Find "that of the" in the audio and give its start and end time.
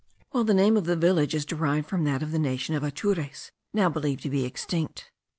2.05-2.39